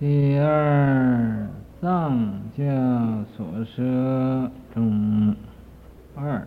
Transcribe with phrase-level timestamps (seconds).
[0.00, 1.48] 第二
[1.80, 2.62] 藏教
[3.36, 5.34] 所舍中
[6.14, 6.46] 二，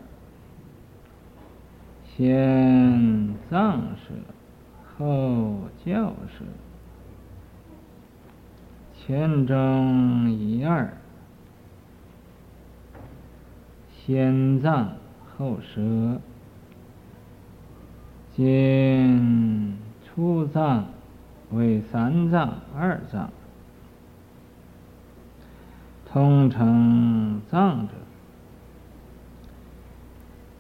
[2.06, 4.14] 先藏舍，
[4.98, 6.46] 后教舍，
[8.96, 10.94] 前中一二，
[13.90, 14.94] 先藏
[15.38, 16.22] 后舍，
[18.34, 20.86] 今初藏
[21.52, 23.30] 为三藏二藏。
[26.14, 27.94] 通称藏者，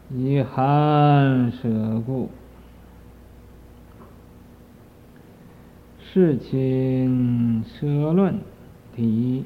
[0.09, 2.29] 以寒舍故。
[5.99, 8.39] 世亲舍论
[8.95, 9.43] 第一，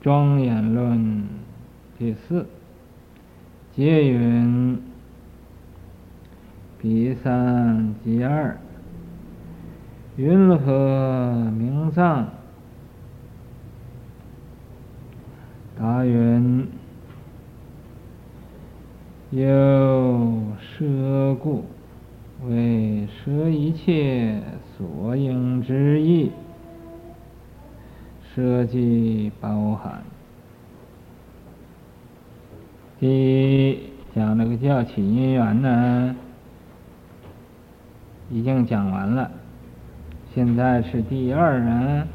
[0.00, 1.28] 庄严论
[1.96, 2.48] 第四。
[3.72, 4.82] 皆云：
[6.76, 8.58] 比三即二，
[10.16, 12.39] 云何名藏？
[15.80, 16.68] 答云：
[19.30, 21.64] 有舍故，
[22.46, 24.42] 为舍一切
[24.76, 26.32] 所应之义，
[28.34, 30.02] 舍即包含。
[32.98, 33.78] 第一
[34.14, 36.14] 讲那个教起因缘呢，
[38.28, 39.30] 已经讲完了。
[40.34, 42.06] 现在是第二呢，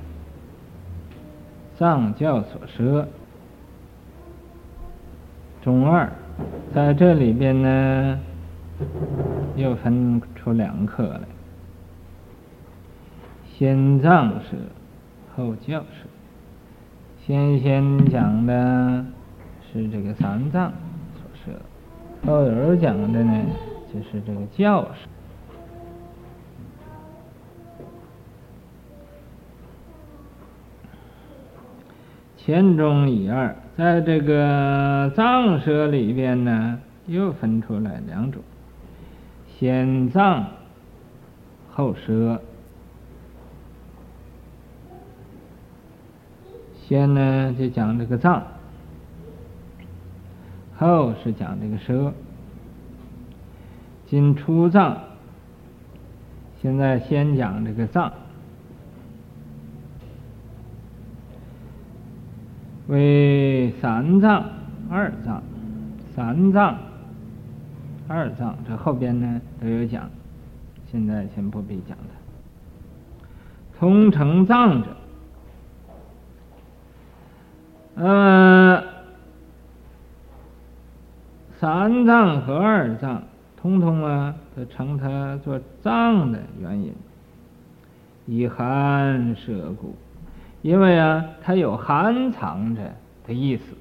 [1.79, 3.07] 藏教所舍。
[5.65, 6.07] 中二，
[6.75, 8.19] 在这里边呢，
[9.55, 11.21] 又分出两课来。
[13.51, 14.55] 先藏舍，
[15.35, 16.07] 后教舍。
[17.25, 19.03] 先先讲的
[19.73, 20.71] 是这个三藏
[21.15, 21.59] 所舍，
[22.27, 23.45] 后边讲的呢，
[23.91, 25.09] 就是这个教舍。
[32.37, 33.55] 前中一二。
[33.77, 38.41] 在这个藏舍里边呢，又分出来两种，
[39.59, 40.47] 先藏
[41.73, 42.41] 后舍。
[46.87, 48.43] 先呢就讲这个藏，
[50.77, 52.13] 后是讲这个舍。
[54.07, 54.97] 今出藏，
[56.61, 58.13] 现在先讲这个藏。
[62.87, 64.43] 为三藏、
[64.89, 65.41] 二藏、
[66.15, 66.77] 三藏、
[68.07, 70.09] 二藏，这后边呢都有讲，
[70.91, 72.03] 现在先不必讲了。
[73.79, 74.89] 通成藏者，
[77.95, 78.83] 呃，
[81.59, 83.23] 三藏和二藏，
[83.57, 86.93] 通通啊都称它做藏的原因，
[88.27, 89.95] 以含舍故。
[90.65, 92.81] 因为啊，它有含藏着
[93.27, 93.75] 的意思，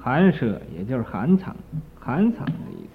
[0.00, 1.56] 含舍也就是含藏，
[1.98, 2.88] 含藏的意思。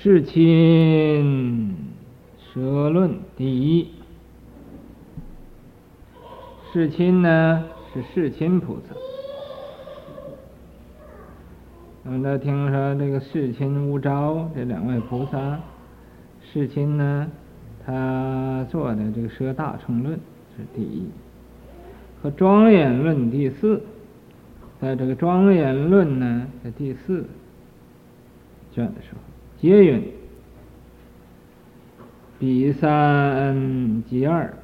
[0.00, 1.74] 世亲
[2.38, 3.90] 舍论第一，
[6.72, 9.07] 世亲呢是世亲菩萨。
[12.08, 15.60] 我们都听说这个世亲无着这两位菩萨，
[16.40, 17.30] 世亲呢，
[17.84, 20.16] 他做的这个《舍大乘论》
[20.56, 21.06] 是第一，
[22.22, 23.82] 和《庄严论》第四，
[24.80, 27.26] 在这个《庄严论》呢，在第四。
[28.72, 29.18] 卷的时候，
[29.60, 30.02] 皆云：
[32.38, 34.54] 比三即二，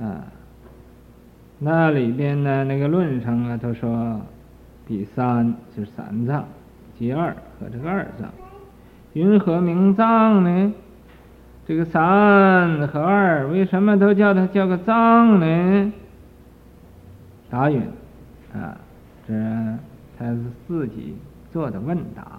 [0.00, 0.26] 啊，
[1.60, 4.20] 那里边呢，那个论上啊，都说。
[4.86, 6.44] 第三是三藏，
[6.98, 8.30] 即二和这个二藏，
[9.14, 10.72] 云何名藏呢？
[11.66, 15.92] 这个三和二为什么都叫它叫个藏呢？
[17.48, 17.80] 答云：
[18.52, 18.76] 啊，
[19.26, 19.34] 这
[20.18, 21.16] 他是自己
[21.50, 22.38] 做的问答，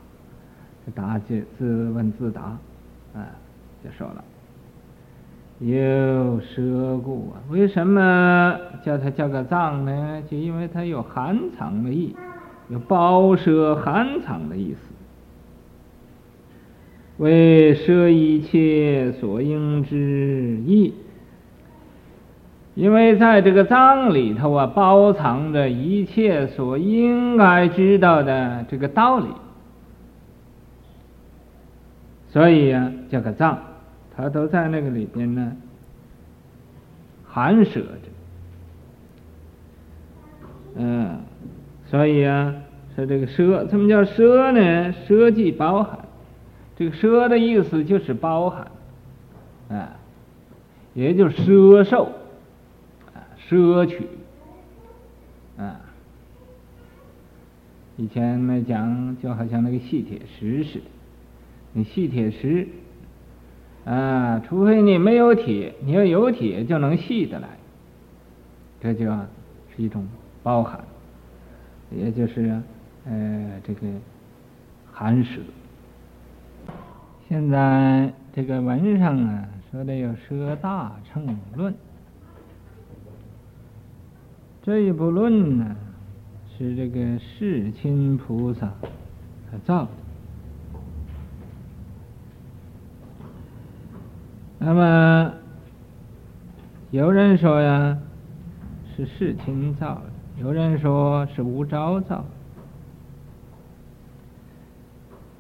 [0.94, 2.42] 答就自问自答，
[3.16, 3.26] 啊，
[3.84, 4.24] 就说了，
[5.58, 10.22] 有舍故啊，为什么叫它叫个藏呢？
[10.30, 12.16] 就因为它有含藏的意。
[12.70, 14.80] 有包舍含藏的意思，
[17.18, 20.94] 为舍一切所应之义，
[22.74, 29.28] 因为在这个藏里头啊，包藏着一切所应该知道的这个道理，
[32.30, 33.60] 所以、啊，这个藏，
[34.16, 35.56] 它都在那个里边呢，
[37.28, 38.10] 含舍着，
[40.78, 41.20] 嗯。
[41.88, 42.54] 所以啊，
[42.96, 44.94] 说这个奢，什么叫奢呢？
[45.08, 46.00] 奢即包含，
[46.76, 48.72] 这个奢的意思就是包含，
[49.70, 49.96] 啊，
[50.94, 52.06] 也就是奢受，
[53.14, 54.08] 啊，奢取，
[55.58, 55.82] 啊。
[57.98, 60.86] 以前没讲，就好像那个细铁石似的，
[61.72, 62.68] 那细铁石，
[63.86, 67.48] 啊，除非你没有铁，你要有铁就能细得来，
[68.82, 70.06] 这就是一种
[70.44, 70.84] 包含，
[71.96, 72.62] 也就是
[73.06, 73.88] 呃这个
[74.92, 75.42] 含舍。
[77.28, 81.26] 现在这个文上啊说的有《摄大乘
[81.56, 81.74] 论》，
[84.62, 85.76] 这一部论呢。
[86.58, 88.72] 是这个世亲菩萨
[89.52, 89.90] 他造的。
[94.58, 95.34] 那么
[96.92, 98.00] 有人说呀，
[98.96, 100.10] 是世亲造的；
[100.42, 102.26] 有人说是无着造。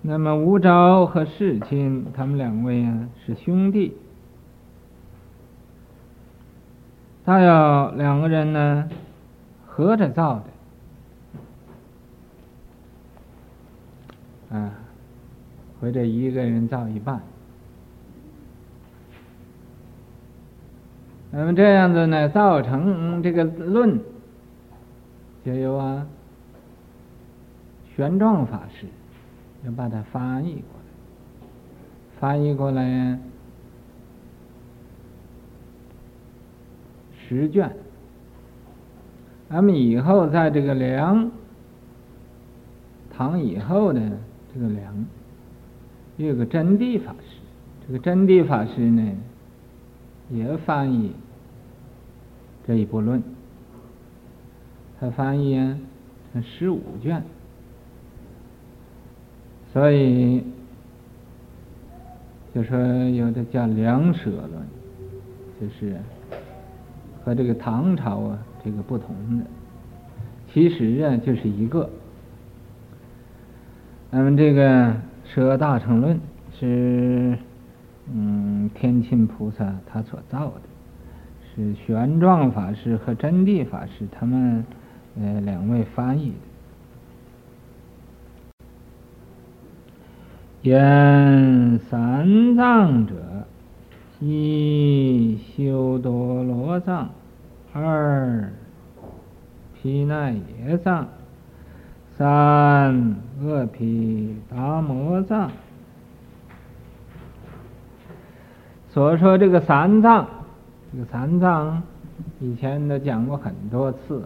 [0.01, 3.97] 那么无着和世亲，他们两位啊是兄弟，
[7.25, 8.89] 他要两个人呢
[9.65, 10.43] 合着造
[14.49, 14.57] 的。
[14.57, 14.71] 啊，
[15.81, 17.19] 或者一个人造一半，
[21.31, 23.99] 那么这样子呢，造成这个论，
[25.45, 26.07] 就由啊
[27.95, 28.87] 玄奘法师
[29.63, 30.85] 要把它翻译过来，
[32.19, 33.19] 翻译过来
[37.15, 37.71] 十卷，
[39.47, 41.29] 那么以后在这个梁
[43.11, 44.01] 唐以后的。
[44.57, 45.05] 这个梁，
[46.15, 47.39] 有个真谛法师，
[47.85, 49.11] 这个真谛法师呢，
[50.29, 51.11] 也翻译
[52.65, 53.21] 这一部论，
[54.99, 55.77] 他翻译啊，
[56.31, 57.21] 成十五卷，
[59.73, 60.43] 所以
[62.53, 62.77] 就说
[63.09, 64.51] 有的叫梁舍论，
[65.59, 65.97] 就是
[67.23, 69.45] 和这个唐朝啊这个不同的，
[70.53, 71.89] 其实啊就是一个。
[74.11, 74.91] 那么这个
[75.25, 76.15] 《舍大乘论》
[76.57, 77.37] 是，
[78.13, 80.61] 嗯，天亲菩萨他所造的，
[81.53, 84.63] 是玄奘法师和真谛法师他们
[85.21, 86.37] 呃两位翻译的。
[90.69, 93.13] 言三藏者，
[94.19, 97.09] 一修多罗藏，
[97.73, 98.51] 二
[99.73, 101.07] 毗奈耶藏。
[102.17, 105.51] 三阿毗达摩藏，
[108.89, 110.25] 所说这个三藏，
[110.93, 111.83] 这个三藏
[112.39, 114.23] 以前都讲过很多次。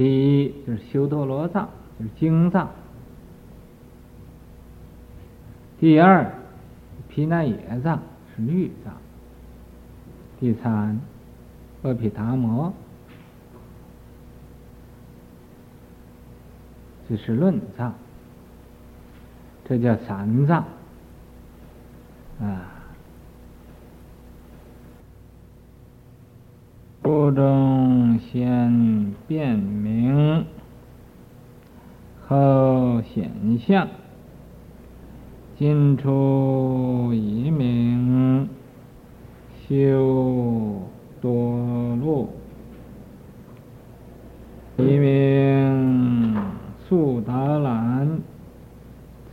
[0.00, 0.06] 第
[0.42, 1.68] 一就是修多罗藏，
[1.98, 2.68] 就是经藏；
[5.78, 6.32] 第二，
[7.10, 8.00] 毗奈耶藏
[8.34, 8.94] 是律藏；
[10.40, 10.98] 第三，
[11.82, 12.72] 阿毗达摩。
[17.06, 17.92] 这是论藏，
[19.66, 20.64] 这叫三藏
[22.40, 22.69] 啊。
[27.02, 30.44] 不中先辨明，
[32.26, 33.88] 后显相，
[35.58, 38.48] 今出一名，
[39.66, 40.82] 修
[41.20, 42.28] 多路，
[44.76, 46.36] 一名。
[46.88, 48.20] 速达兰，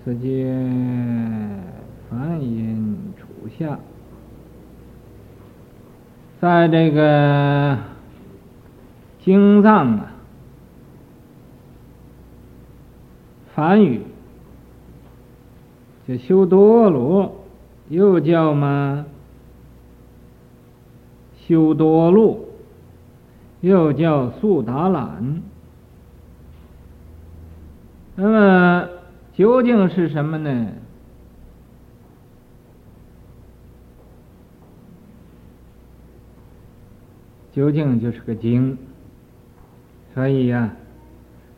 [0.06, 0.56] 此皆
[2.08, 3.26] 梵音处
[3.58, 3.80] 下，
[6.39, 7.77] 在这个
[9.24, 10.12] 经藏啊，
[13.56, 14.01] 梵语
[16.08, 17.44] 就修多罗，
[17.89, 19.06] 又叫嘛
[21.48, 22.50] 修多路，
[23.62, 25.41] 又叫速达兰。
[28.15, 28.88] 那么
[29.34, 30.67] 究竟是什么呢？
[37.58, 38.78] 究竟就是个经，
[40.14, 40.78] 所以呀、啊，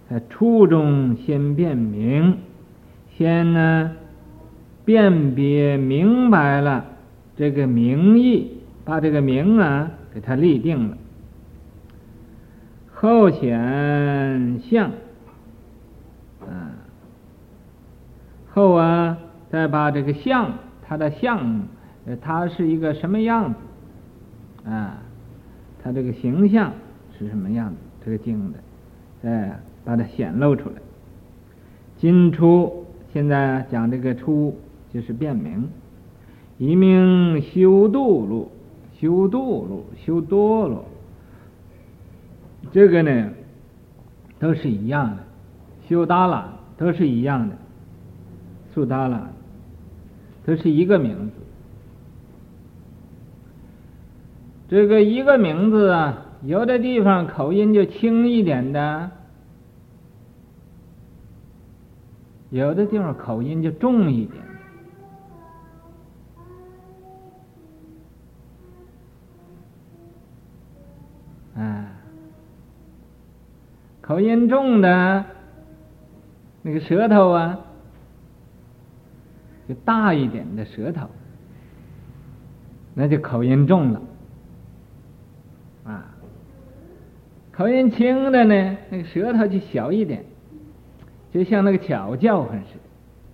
[0.09, 2.37] 在初中先辨明，
[3.17, 3.91] 先呢
[4.85, 6.85] 辨别明白了
[7.35, 10.97] 这个名义，把这个名啊给它立定了，
[12.93, 14.91] 后显相。
[16.49, 16.71] 嗯，
[18.53, 19.17] 后啊，
[19.51, 21.67] 再把这个相，它的相，
[22.21, 24.69] 它是一个什么样子？
[24.69, 24.97] 啊，
[25.83, 26.73] 它这个形象
[27.17, 27.77] 是什么样子？
[28.05, 30.75] 这个镜子，哎，把它显露出来。
[31.97, 34.57] 今初现在讲这个初
[34.93, 35.69] 就是变名，
[36.57, 38.51] 一名修度路，
[38.99, 40.85] 修度路，修多罗，
[42.71, 43.31] 这个呢
[44.39, 45.23] 都是一样的，
[45.87, 47.55] 修达了都是一样的，
[48.73, 49.29] 苏达了
[50.45, 51.31] 都是一个名字。
[54.69, 59.09] 这个一个名字啊，有的地方口音就轻一点的，
[62.51, 64.43] 有的地方口音就重一点。
[71.55, 71.91] 啊，
[74.01, 75.25] 口音重的，
[76.61, 77.59] 那个舌头啊，
[79.67, 81.09] 就大一点的舌头，
[82.93, 84.01] 那就口音重了。
[87.59, 90.23] 口音轻的呢，那个舌头就小一点，
[91.33, 92.79] 就像那个巧叫唤似的。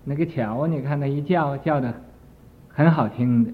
[0.02, 1.94] 那个巧，你看它一叫，叫的
[2.66, 3.52] 很好听的，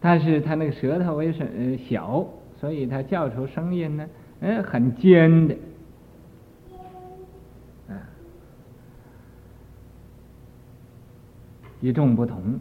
[0.00, 2.26] 但是他那个舌头为什么小，
[2.58, 4.08] 所以他叫出声音呢，
[4.40, 5.54] 哎，很尖的。
[7.90, 7.94] 啊，
[11.80, 12.58] 与众不同。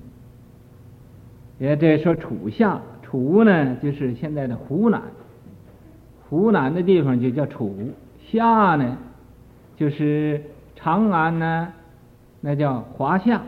[1.57, 2.79] 也这说楚夏。
[3.01, 5.01] 楚呢，就是现在的湖南，
[6.29, 7.75] 湖南的地方就叫楚。
[8.31, 8.97] 夏呢，
[9.75, 10.43] 就是
[10.75, 11.73] 长安呢，
[12.41, 13.41] 那叫华夏。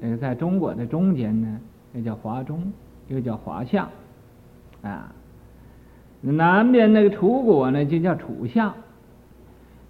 [0.00, 1.60] 那个在中国的中间呢，
[1.92, 2.72] 那叫华中，
[3.08, 3.88] 又叫华夏。
[4.82, 5.12] 啊，
[6.20, 8.74] 南边那个楚国呢，就叫楚夏，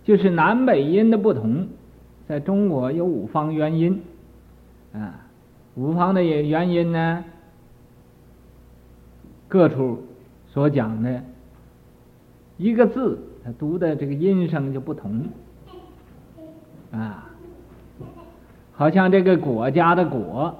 [0.04, 1.68] 就是南北音的不同。
[2.28, 4.02] 在中国有五方元音，
[4.92, 5.26] 啊，
[5.74, 7.24] 五方的元音呢。
[9.48, 10.04] 各处
[10.52, 11.22] 所讲的
[12.56, 15.24] 一个字，它读的这个音声就不同
[16.90, 17.30] 啊，
[18.72, 20.54] 好像这个国家的国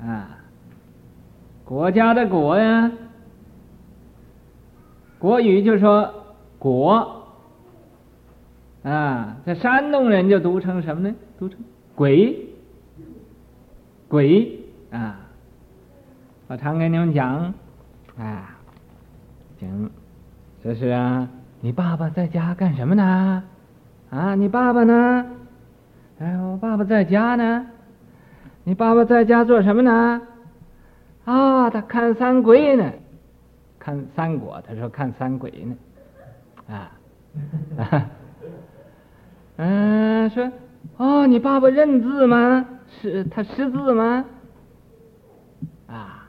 [0.00, 0.38] 啊，
[1.64, 2.92] 国家的国呀，
[5.18, 6.14] 国语就说
[6.58, 7.24] 国
[8.84, 11.14] 啊，在山东人就读成什么呢？
[11.38, 11.58] 读成
[11.96, 12.46] 鬼，
[14.06, 14.60] 鬼
[14.92, 15.16] 啊。
[16.48, 17.52] 我常跟你们讲，
[18.20, 18.54] 啊，
[19.58, 19.90] 行，
[20.62, 21.26] 这是啊，
[21.62, 23.42] 你爸爸在家干什么呢？
[24.10, 25.26] 啊，你爸爸呢？
[26.18, 27.66] 哎，我爸爸在家呢。
[28.64, 30.20] 你爸爸在家做什么呢？
[31.24, 32.92] 啊，他看三鬼呢，
[33.78, 34.62] 看三国。
[34.68, 36.92] 他说看三鬼呢，啊，
[39.56, 40.52] 嗯、啊，说，
[40.98, 42.66] 哦，你爸爸认字吗？
[43.00, 44.26] 识他识字吗？
[45.86, 46.26] 啊。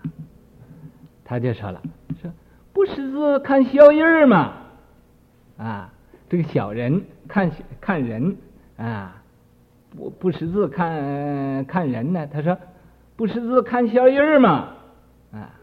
[1.31, 1.81] 他就说了，
[2.21, 2.29] 说
[2.73, 4.51] 不识字看小印儿嘛，
[5.57, 5.93] 啊，
[6.27, 8.35] 这个小人看看人
[8.75, 9.23] 啊，
[9.95, 12.27] 不不识字看看人呢。
[12.27, 12.57] 他说
[13.15, 14.73] 不识字看小印儿嘛，
[15.31, 15.55] 啊，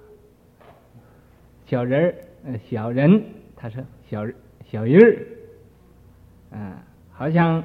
[1.67, 2.15] 小人
[2.47, 3.23] 儿小人，
[3.55, 4.27] 他说小
[4.73, 6.83] 小人儿，啊，
[7.13, 7.63] 好像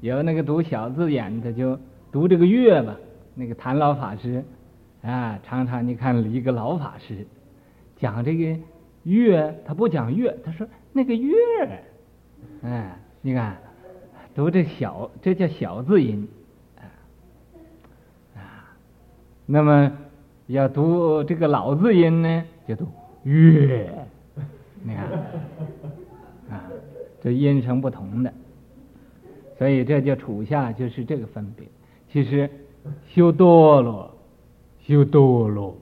[0.00, 1.78] 有那个读小字眼的就
[2.10, 2.96] 读这个月吧，
[3.34, 4.42] 那个谭老法师。
[5.02, 7.26] 啊，常常你看一个老法师
[7.96, 8.60] 讲这个
[9.04, 11.34] 月，他不讲月，他说那个月，
[12.62, 13.56] 哎，你看
[14.34, 16.28] 读这小，这叫小字音，
[18.36, 18.76] 啊，
[19.46, 19.90] 那么
[20.48, 22.86] 要读这个老字音呢，就读
[23.22, 23.90] 月，
[24.82, 25.04] 你看，
[26.50, 26.64] 啊，
[27.22, 28.30] 这音声不同的，
[29.56, 31.66] 所以这就楚夏就是这个分别。
[32.12, 32.50] 其实
[33.08, 34.14] 修多罗。
[34.90, 35.76] 修多罗，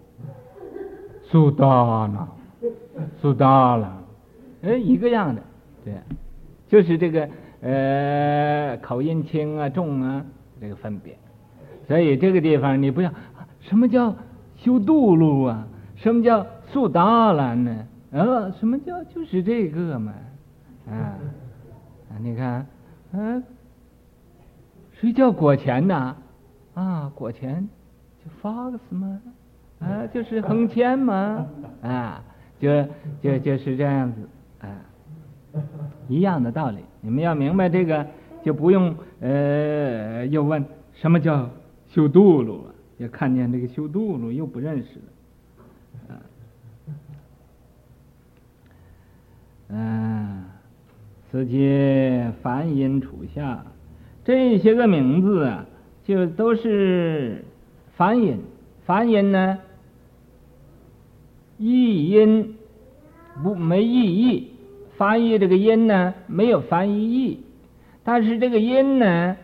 [1.23, 1.65] 苏达
[2.12, 2.29] 那，
[3.23, 4.05] 苏达了，
[4.61, 5.41] 哎，一个样的，
[5.83, 5.95] 对，
[6.69, 7.27] 就是这个
[7.62, 10.23] 呃口音轻啊重啊
[10.61, 11.17] 这个分别，
[11.87, 13.11] 所以这个地方你不要
[13.61, 14.15] 什么叫
[14.59, 17.87] 修度路啊，什么叫苏达了呢？
[18.11, 20.12] 呃，什么叫就是这个嘛，
[20.87, 21.17] 啊，
[22.21, 22.67] 你看，
[23.12, 23.43] 嗯、
[24.93, 26.15] 谁叫果钱呐？
[26.75, 27.67] 啊，果钱。
[28.42, 29.20] Fox 吗？
[29.80, 31.47] 啊，就是横签吗？
[31.82, 32.23] 啊，
[32.58, 32.85] 就
[33.23, 34.28] 就就是这样子
[34.61, 34.68] 啊，
[36.08, 36.78] 一样的道理。
[37.00, 38.04] 你们要明白这个，
[38.42, 41.49] 就不用呃又问什么叫
[41.88, 44.99] 修度路了，也看见这个修度路又不认识
[46.08, 46.14] 了。
[46.14, 46.20] 啊，
[49.68, 50.44] 嗯，
[51.30, 53.64] 此皆梵音楚夏，
[54.25, 55.64] 这些个名字啊，
[56.02, 57.44] 就都是。
[57.99, 58.38] 梵音，
[58.87, 59.59] 梵音呢，
[61.59, 62.57] 译音
[63.43, 64.52] 不没意义，
[64.97, 67.40] 翻译这个音呢没有翻译义，
[68.05, 69.37] 但是这个音呢，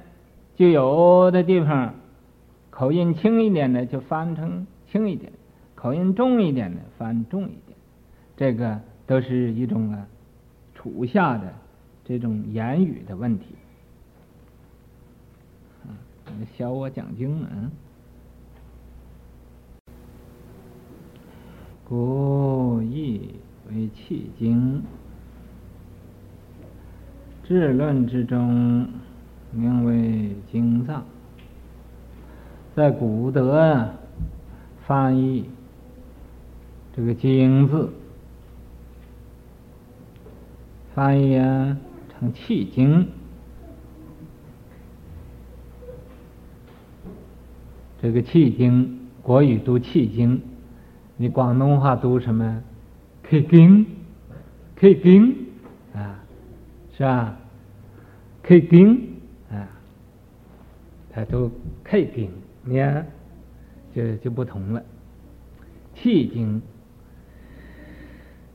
[0.55, 1.97] 就有的地方
[2.71, 5.33] 口音轻一点的就翻成轻一点，
[5.75, 7.77] 口音重一点的翻重一点，
[8.37, 10.07] 这个都是一种啊
[10.77, 11.53] 处下的
[12.05, 13.47] 这种言语的问题。
[15.83, 15.91] 啊，
[16.57, 17.51] 小我讲经啊。
[21.87, 23.35] 故意
[23.71, 24.83] 为气经，
[27.43, 28.89] 治论之中
[29.53, 31.05] 名为经藏。
[32.75, 33.91] 在古德，
[34.87, 35.45] 翻译
[36.97, 37.93] 这个“经”字，
[40.95, 41.37] 翻译
[42.09, 43.07] 成气经。
[48.01, 50.41] 这个气经，国语读气经。
[51.17, 52.63] 你广东话读什么？
[53.31, 53.87] 气经，
[54.81, 55.35] 气经
[55.95, 56.19] 啊，
[56.97, 57.37] 是吧？
[58.47, 59.01] 气经
[59.51, 59.69] 啊，
[61.11, 61.51] 他读
[61.89, 62.31] 气经，
[62.65, 63.07] 你看
[63.95, 64.83] 就就不同了。
[65.95, 66.61] 气经，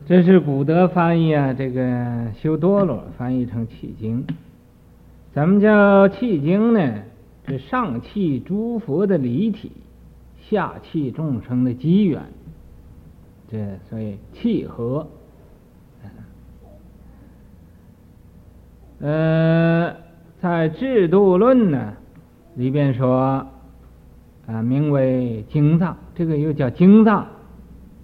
[0.06, 4.28] 这是古德翻译啊，这个修多罗翻译成气经。
[5.34, 7.04] 咱们叫气经呢？
[7.48, 9.72] 这上气诸佛的离体，
[10.42, 12.22] 下气众生的机缘。
[13.52, 13.58] 这
[13.90, 15.08] 所以契合，
[19.00, 19.96] 呃，
[20.40, 21.94] 在制度论呢
[22.54, 23.48] 里边说
[24.46, 27.26] 啊，名为经藏，这个又叫经藏，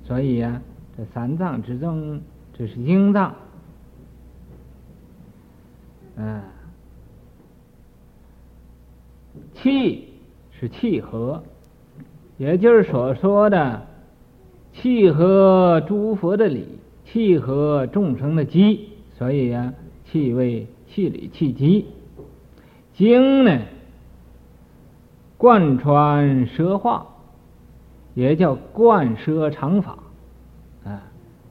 [0.03, 0.59] 所以、啊，
[0.97, 2.19] 这三藏之中，
[2.51, 3.35] 这是经藏，
[6.15, 6.41] 嗯，
[9.53, 10.11] 气
[10.49, 11.43] 是气合，
[12.37, 13.85] 也就是所说的。
[14.81, 16.67] 契合诸佛的理，
[17.05, 19.73] 契合众生的机，所以呀、啊，
[20.05, 21.85] 契为气理气机。
[22.93, 23.61] 经呢，
[25.37, 27.07] 贯穿奢化，
[28.13, 29.97] 也叫贯摄常法
[30.83, 31.01] 啊。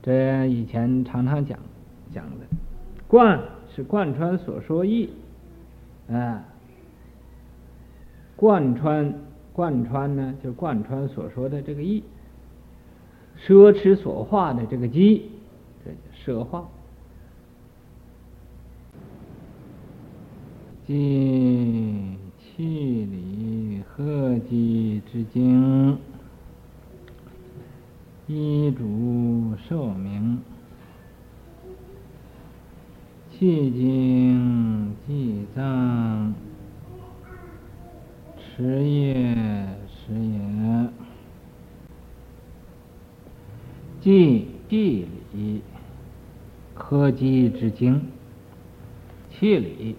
[0.02, 1.58] 这以前常常讲
[2.12, 2.46] 讲的，
[3.08, 3.40] 贯
[3.74, 5.08] 是贯穿所说意
[6.10, 6.44] 啊，
[8.37, 9.14] 贯穿
[9.52, 12.04] 贯穿呢，就贯穿所说的这个意。
[13.38, 15.31] 奢侈所化的这个机，
[15.85, 15.99] 这叫
[16.38, 16.68] 奢化。
[20.87, 25.99] 尽气里合机之精，
[28.27, 30.42] 医主寿命，
[33.31, 36.35] 气精既脏，
[38.38, 39.35] 迟业
[39.88, 41.03] 时也。
[44.04, 45.62] 即地理
[46.74, 48.02] 合机之精，
[49.30, 49.96] 气理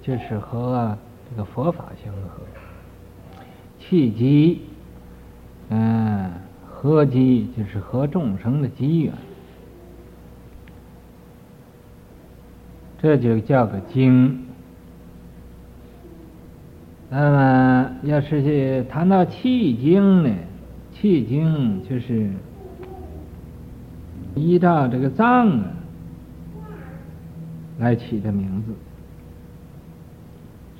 [0.00, 0.96] 就是和
[1.28, 2.44] 这个佛法相合，
[3.80, 4.60] 气机，
[5.70, 6.30] 嗯，
[6.64, 9.12] 合机就是和众生的机缘，
[13.02, 14.46] 这就叫个精。
[17.10, 20.32] 那么，要是去谈到气经呢，
[20.92, 22.30] 气经就是。
[24.38, 25.64] 依照这个藏啊
[27.78, 28.72] 来起的名字，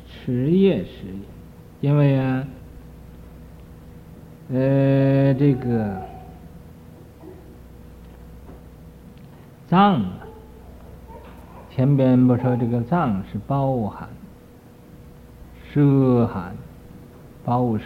[0.06, 1.06] 持业实
[1.80, 2.46] 也，因为啊，
[4.50, 6.02] 呃，这个
[9.68, 10.26] 藏啊，
[11.70, 14.08] 前边不说这个藏是包含、
[15.72, 16.56] 摄含、
[17.44, 17.84] 包摄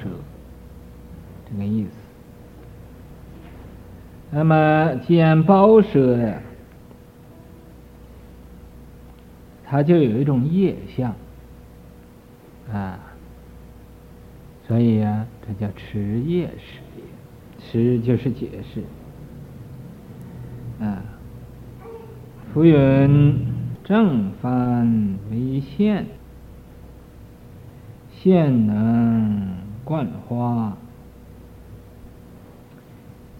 [1.51, 2.02] 这个意思。
[4.35, 6.41] 那么，既然包摄呀，
[9.63, 11.15] 它就有一种业相
[12.73, 12.99] 啊，
[14.67, 17.03] 所以、啊，这叫持业实也。
[17.61, 18.83] 持就是解释
[20.83, 21.03] 啊。
[22.53, 23.47] 浮云
[23.85, 26.07] 正幡为线，
[28.11, 30.77] 线能贯花。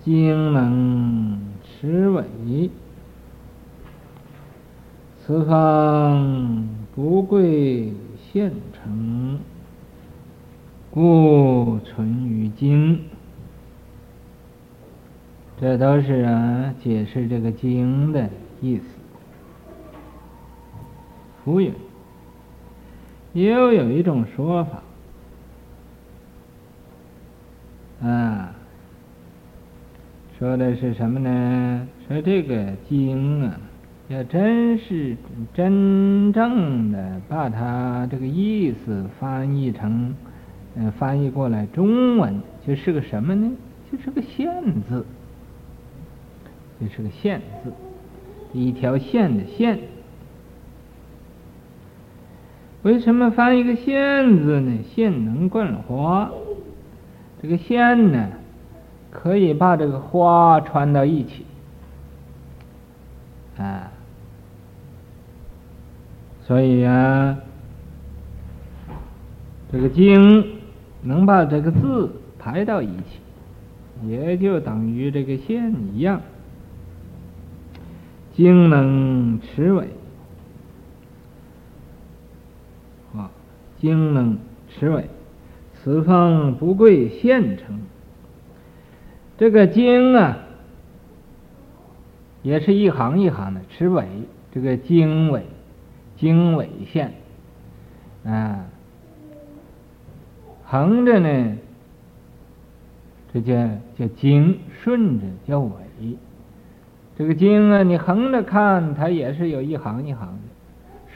[0.05, 2.71] 经能持尾，
[5.25, 9.39] 此方不贵现成，
[10.91, 12.99] 故存于经。
[15.61, 18.29] 这都是啊，解释这个经的
[18.61, 18.85] 意思。
[21.45, 21.73] 浮云，
[23.35, 24.83] 又有一种说法，
[30.43, 31.87] 说的是什么呢？
[32.09, 33.61] 说这个经啊，
[34.09, 35.17] 要真是
[35.55, 40.13] 真正的把它这个意思翻译成，
[40.99, 43.53] 翻译过来中文，就是个什么呢？
[43.93, 44.53] 就是个线
[44.89, 45.07] 字，
[46.81, 47.73] 就是个线字，
[48.53, 49.79] 一条线的线。
[52.83, 54.79] 为什么翻一个线字呢？
[54.93, 56.33] 线能贯花，
[57.41, 58.29] 这个线呢，
[59.13, 61.47] 可以把这个花穿到一起，
[63.59, 63.93] 啊，
[66.43, 67.39] 所以呀、啊，
[69.71, 70.59] 这个经
[71.03, 73.21] 能把这个字排到一起，
[74.09, 76.21] 也就等于这个线一样，
[78.35, 79.89] 经能持纬。
[83.79, 85.11] 经能持尾，
[85.75, 87.81] 此方不贵线成。
[89.43, 90.39] 这个经啊，
[92.43, 94.07] 也是一行一行的持尾，
[94.55, 95.43] 这个经纬，
[96.17, 97.13] 经纬线，
[98.25, 98.67] 啊，
[100.65, 101.57] 横着呢，
[103.35, 103.53] 这叫
[103.99, 105.73] 叫经，顺着叫纬。
[107.19, 110.39] 这个经啊，你横着看，它也是有一行一行的；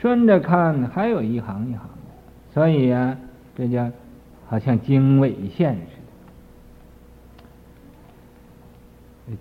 [0.01, 2.53] 顺着看，还有一行一行的。
[2.53, 3.17] 所以、啊，
[3.55, 3.89] 这叫
[4.47, 5.96] 好像经纬线似的。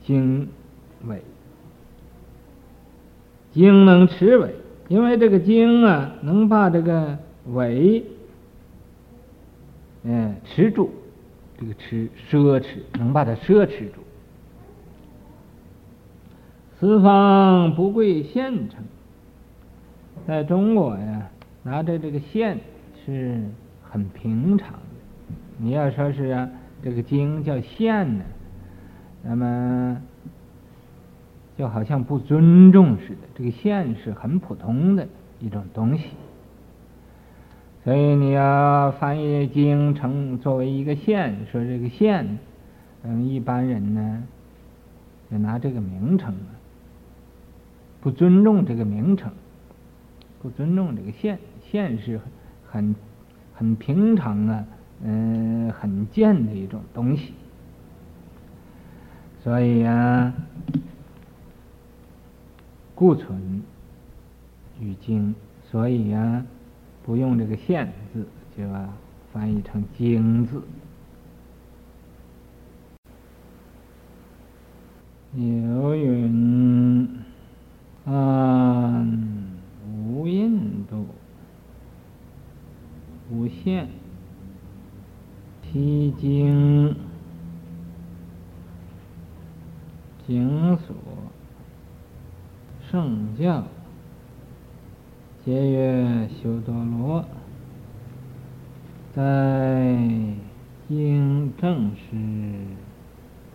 [0.05, 0.49] 经
[1.07, 1.23] 纬，
[3.53, 4.55] 经能持尾，
[4.89, 8.05] 因为这个经啊，能把这个尾，
[10.05, 10.91] 嗯，持住。
[11.59, 14.01] 这个持，奢侈，能把它奢侈住。
[16.79, 18.85] 四方不贵县城，
[20.27, 21.31] 在中国呀，
[21.63, 22.59] 拿着这个县。
[23.07, 23.41] 是
[23.85, 24.79] 很平常的。
[25.59, 26.51] 你要说是啊，
[26.83, 28.25] 这个经叫县呢，
[29.27, 30.01] 那么
[31.59, 33.29] 就好像不尊重似的。
[33.35, 35.09] 这个线是很普通的
[35.41, 36.11] 一种东西，
[37.83, 42.39] 所以你要翻译经成作为一个县，说这个县，
[43.03, 44.23] 嗯，一般人呢
[45.31, 46.55] 就拿这个名称啊，
[48.01, 49.33] 不尊重这个名称，
[50.41, 51.39] 不尊重这个县，
[51.71, 52.21] 县是。
[52.69, 52.95] 很
[53.55, 54.65] 很平常啊，
[55.03, 57.33] 嗯，很贱的一种东西，
[59.47, 60.35] 所以呀，
[62.97, 63.63] 固存
[64.81, 65.37] 于经，
[65.71, 66.45] 所以呀，
[67.05, 68.27] 不用这个现字，
[68.59, 68.93] 就啊
[69.33, 70.61] 翻译成经字。
[75.37, 77.09] 有云
[78.05, 79.47] 安
[80.09, 81.07] 无印度。
[83.31, 83.89] 无限，
[85.63, 86.97] 体经，
[90.25, 90.95] 经所，
[92.89, 93.65] 圣教，
[95.45, 97.25] 皆曰修多罗，
[99.15, 99.97] 在
[100.89, 102.17] 经正是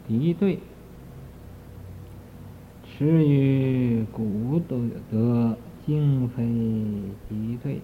[0.07, 0.59] 敌对，
[2.85, 6.43] 持于古德，经非
[7.29, 7.81] 敌对。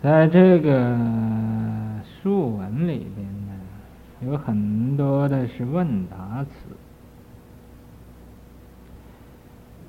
[0.00, 0.96] 在这个
[2.04, 3.52] 书文里边呢，
[4.20, 6.50] 有很多的是问答词，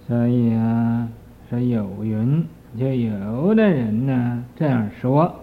[0.08, 1.10] 所以啊，
[1.50, 2.46] 说有云，
[2.78, 5.36] 就有的人呢这样说，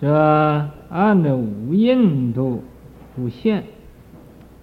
[0.00, 2.62] 说按照五印度
[3.16, 3.64] 五线，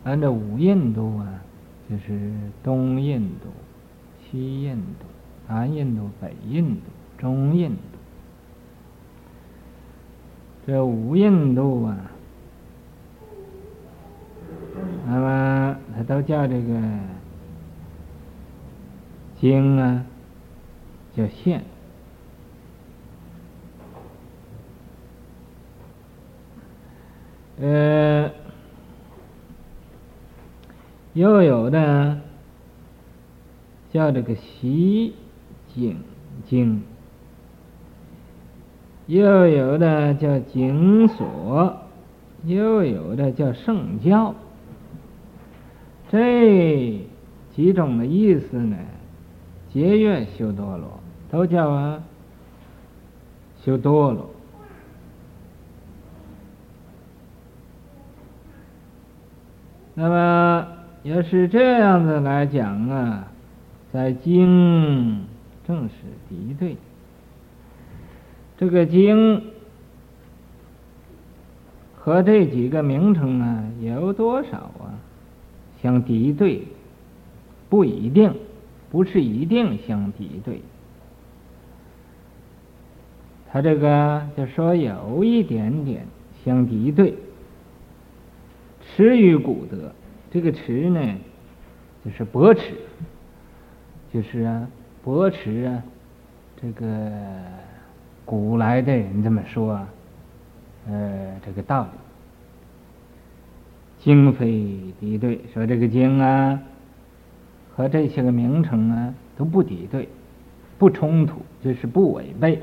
[0.03, 1.41] 按照五印度啊，
[1.89, 2.31] 就是
[2.63, 3.49] 东印度、
[4.21, 5.05] 西印度、
[5.47, 6.81] 南印度、北印度。
[7.23, 7.77] 中印，
[10.67, 12.12] 这五印度啊，
[15.07, 16.81] 那么它都叫这个
[19.39, 20.03] 经啊，
[21.15, 21.63] 叫线。
[27.62, 28.29] 呃，
[31.13, 32.19] 又有的
[33.93, 35.15] 叫这个习
[35.73, 36.03] 景
[36.45, 36.83] 经。
[39.07, 41.77] 又有的叫经所，
[42.45, 44.33] 又有的叫圣教，
[46.09, 47.05] 这
[47.53, 48.77] 几种的意思呢，
[49.73, 52.01] 皆曰修多罗，都叫啊
[53.63, 54.29] 修多罗。
[59.95, 60.67] 那么
[61.03, 63.27] 要是这样子来讲啊，
[63.91, 65.25] 在经
[65.67, 65.93] 正是
[66.29, 66.77] 敌对。
[68.57, 69.43] 这个经
[71.95, 74.99] 和这几个名称啊有多少啊
[75.81, 76.63] 相敌对？
[77.69, 78.33] 不一定，
[78.91, 80.61] 不是一定相敌对。
[83.51, 86.05] 他这个就说有一点点
[86.45, 87.15] 相敌对。
[88.81, 89.91] 持与古德，
[90.29, 91.17] 这个持呢，
[92.05, 92.73] 就是驳持，
[94.13, 94.67] 就是啊，
[95.03, 95.83] 驳持啊，
[96.61, 97.11] 这个
[98.25, 99.79] 古来的人这么说，
[100.88, 101.89] 呃，这个道理，
[103.99, 106.59] 经非敌对，说这个经啊，
[107.75, 110.07] 和这些个名称啊都不敌对，
[110.77, 112.62] 不冲突，就是不违背，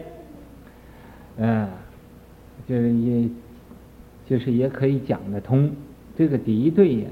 [1.36, 1.68] 呃，
[2.66, 3.28] 就是也，
[4.26, 5.70] 就是也可以讲得通。
[6.16, 7.08] 这个敌对呀，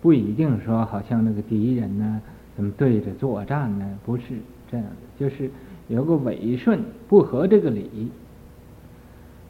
[0.00, 2.20] 不一定说好像那个敌人呢，
[2.56, 3.98] 怎么对着作战呢？
[4.04, 4.22] 不是
[4.70, 5.50] 这样的，就是
[5.88, 8.10] 有个违顺，不合这个理。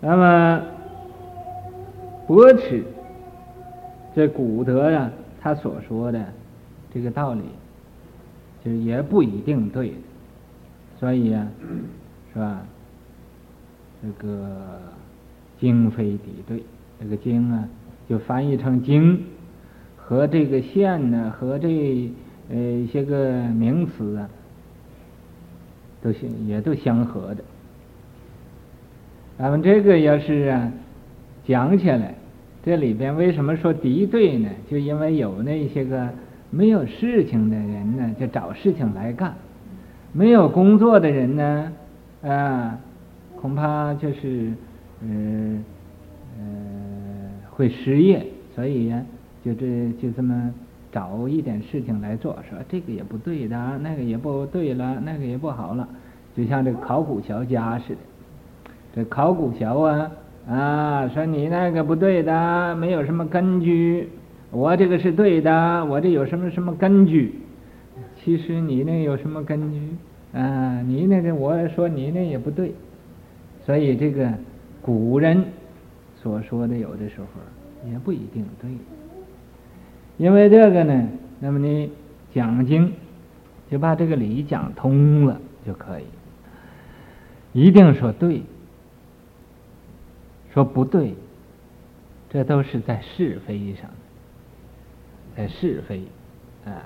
[0.00, 0.62] 那么
[2.26, 2.84] 驳持
[4.14, 6.24] 这古德呀，他所说的
[6.92, 7.42] 这个道理，
[8.64, 9.94] 就也不一定对。
[10.98, 11.46] 所以呀，
[12.32, 12.62] 是吧？
[14.02, 14.80] 这个
[15.58, 16.62] 经非敌对，
[17.00, 17.68] 这个经啊。
[18.08, 19.20] 就翻译成经，
[19.96, 22.08] 和这个线呢，和这
[22.48, 24.30] 呃一些个名词啊，
[26.02, 27.44] 都相也都相合的。
[29.38, 30.72] 咱们这个要是啊
[31.46, 32.14] 讲起来，
[32.64, 34.48] 这里边为什么说敌对呢？
[34.70, 36.08] 就因为有那些个
[36.50, 39.32] 没有事情的人呢，就找事情来干；
[40.12, 41.72] 没有工作的人呢，
[42.22, 42.78] 啊，
[43.40, 44.52] 恐怕就是
[45.02, 45.64] 嗯
[46.38, 46.66] 嗯。
[47.56, 48.22] 会失业，
[48.54, 49.02] 所以呀，
[49.42, 50.52] 就这就这么
[50.96, 55.86] 找一点事情来做，说这个也不对的，那个也不对了，那个也不好了，
[56.34, 57.98] 就像这考古学家似的。
[58.94, 60.10] 这考古学啊
[60.48, 64.08] 啊，说你那个不对的，没有什么根据，
[64.50, 67.34] 我这个是对的，我这有什么什么根据？
[68.24, 70.80] 其实你那有什么根据啊？
[70.80, 72.72] 你那个我说你那也不对，
[73.66, 74.32] 所以这个
[74.80, 75.44] 古人。
[76.22, 77.26] 所说的有的时候
[77.88, 78.68] 也不一定对，
[80.18, 81.08] 因为这个呢，
[81.40, 81.90] 那么你
[82.32, 82.92] 讲经
[83.70, 86.04] 就把这个理讲通了就可以，
[87.52, 88.42] 一定说对，
[90.52, 91.14] 说不对，
[92.30, 93.90] 这都是在是非上，
[95.36, 96.02] 在是非
[96.64, 96.82] 啊，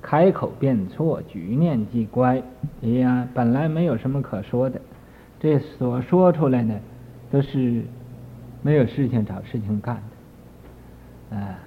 [0.00, 2.42] 开口便错，举念即乖，
[2.82, 4.80] 哎呀，本来没有什么可说的，
[5.40, 6.80] 这所说出来的
[7.30, 7.82] 都是。
[8.60, 10.02] 没有事情找事情干
[11.30, 11.58] 的，啊，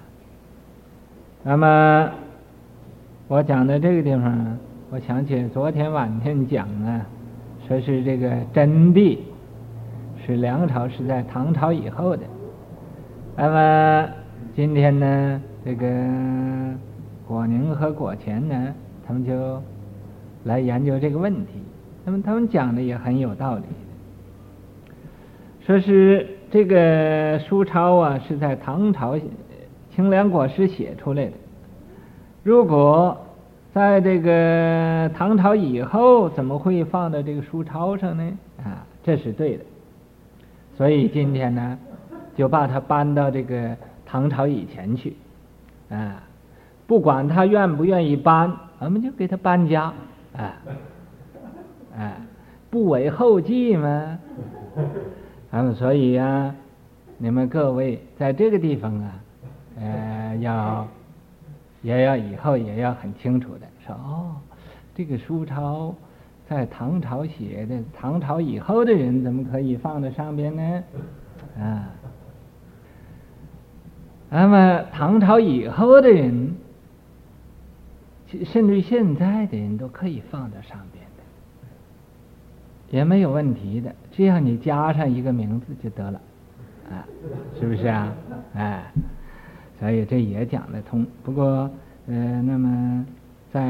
[1.44, 2.12] 那么
[3.28, 4.58] 我讲的这个地方，
[4.92, 7.04] 我想起昨天晚上讲啊，
[7.68, 9.18] 说是这个真谛
[10.24, 12.24] 是梁朝是在唐朝以后的，
[13.36, 14.08] 那么
[14.56, 15.88] 今天呢，这个
[17.28, 18.76] 果宁和果干呢，
[19.08, 19.60] 他们就
[20.44, 21.54] 来研究这个问题，
[22.06, 23.64] 那么他们讲的也很有道理，
[25.66, 26.28] 说是。
[26.52, 29.18] 这个书抄啊，是在唐朝
[29.96, 31.32] 清凉果师写出来的。
[32.44, 33.18] 如果
[33.74, 38.38] 在这个唐朝以后，怎么会放到这个书抄上呢？
[38.64, 39.64] 啊，这是对的。
[40.76, 41.78] 所以今天呢，
[42.36, 43.76] 就把它搬到这个
[44.06, 45.16] 唐朝以前去。
[45.90, 46.24] 啊，
[46.88, 49.94] 不管他愿不愿意搬，我们就给他搬家。
[50.36, 50.56] 啊，
[51.98, 52.14] 啊，
[52.70, 54.20] 不为后继吗？
[55.52, 56.56] 那 么所以呀、啊，
[57.18, 59.12] 你们各位在这个地方啊，
[59.80, 60.88] 呃，要
[61.82, 64.36] 也要以后也要很清楚的说哦，
[64.94, 65.96] 这个书抄
[66.48, 70.84] 在唐朝写的，唐朝以后的人怎么可以放在上边呢？
[71.60, 71.90] 啊，
[74.30, 76.56] 那么唐朝以后的人，
[78.46, 81.02] 甚至现在的人都可以放在上边。
[82.90, 86.22] 也没有问题的，只要你加上一个名字就得了，
[86.90, 87.08] 啊，
[87.58, 88.14] 是不是啊？
[88.54, 88.92] 哎，
[89.82, 91.06] 所以这也讲得通。
[91.24, 91.70] 不过，
[92.08, 93.06] 呃，那么
[93.52, 93.62] 在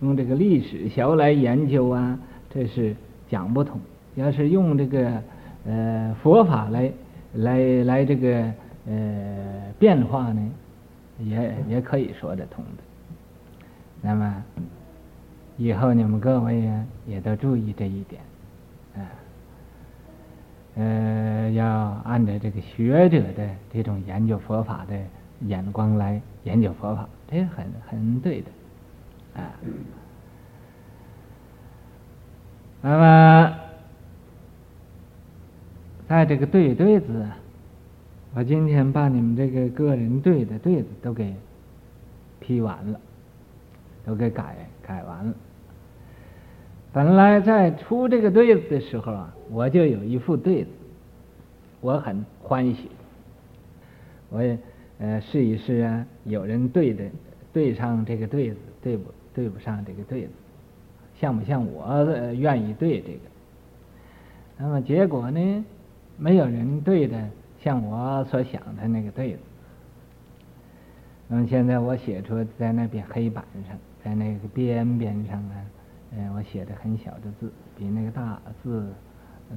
[0.00, 2.96] 用这个历史学来研究啊，这是
[3.28, 3.78] 讲不通。
[4.14, 5.22] 要是用这个
[5.66, 6.90] 呃佛法来
[7.34, 8.50] 来来这个
[8.86, 10.50] 呃变化呢，
[11.18, 12.82] 也也可以说得通的。
[14.00, 14.42] 那么。
[15.60, 18.22] 以后你们各位呀，也都注意这一点，
[20.78, 21.66] 呃，要
[22.04, 24.96] 按照这个学者的这种研究佛法的
[25.40, 28.46] 眼光来研究佛法，这很很对的，
[29.40, 29.50] 啊。
[32.80, 33.58] 那么，
[36.08, 37.26] 在这个“对对”子，
[38.34, 41.34] 我今天把你们这个个人对的对子都给
[42.38, 43.00] 批完了，
[44.06, 45.34] 都给改改完了。
[46.92, 50.70] 本来在出这个对子的时候啊，我就有一副对子，
[51.80, 52.88] 我很欢喜。
[54.30, 54.58] 我也
[54.98, 57.04] 呃试一试啊，有人对的
[57.52, 60.30] 对上这个对子，对不对不上这个对子，
[61.20, 63.20] 像不像我愿意对这个？
[64.56, 65.64] 那么结果呢，
[66.16, 67.16] 没有人对的
[67.62, 69.38] 像我所想的那个对子。
[71.28, 75.64] 那么现在我写出在那边黑板上，在那个边边上啊。
[76.10, 78.92] 嗯，我写的很小的字，比那个大字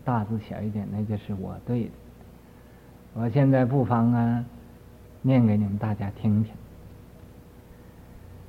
[0.03, 1.91] 大字小一点，那就是我对的。
[3.13, 4.45] 我现在不妨啊，
[5.21, 6.53] 念给你们大家听听。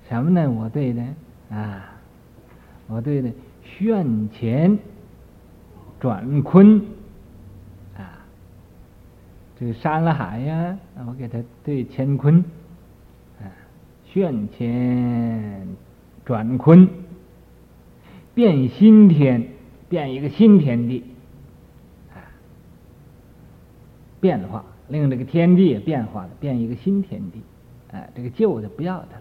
[0.08, 0.50] 什么呢？
[0.50, 1.02] 我对的
[1.50, 1.94] 啊，
[2.88, 3.30] 我对的
[3.62, 4.76] 旋乾
[6.00, 6.82] 转坤
[7.96, 8.18] 啊，
[9.58, 12.44] 这个山了海呀，我给他对乾坤
[13.40, 13.46] 啊，
[14.04, 15.66] 旋乾
[16.24, 16.88] 转坤。
[18.34, 19.46] 变新天，
[19.90, 21.04] 变一个新天地，
[22.14, 22.16] 啊，
[24.20, 27.42] 变化令这个天地也变化了，变一个新天地，
[27.94, 29.18] 啊，这个旧的不要它，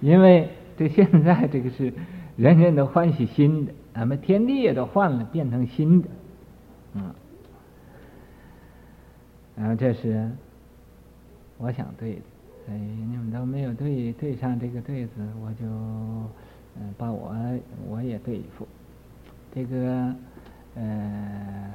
[0.00, 1.92] 因为这现在这个是
[2.36, 6.08] 人人都欢喜新的，俺们天地也都换了，变成新的，
[6.94, 7.12] 嗯，
[9.56, 10.30] 然后这是
[11.56, 12.22] 我想对的，
[12.64, 15.66] 所以你们都没有对对上这个对子，我就。
[16.80, 17.34] 嗯，把我
[17.88, 18.68] 我也对付，
[19.52, 20.14] 这个
[20.76, 21.70] 呃，